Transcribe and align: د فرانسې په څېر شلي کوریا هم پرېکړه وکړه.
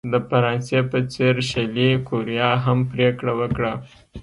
د 0.13 0.13
فرانسې 0.29 0.79
په 0.91 0.99
څېر 1.13 1.35
شلي 1.51 1.89
کوریا 2.07 2.49
هم 2.65 2.79
پرېکړه 2.91 3.33
وکړه. 3.39 3.73